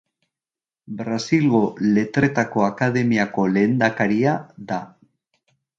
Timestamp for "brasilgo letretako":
1.01-2.65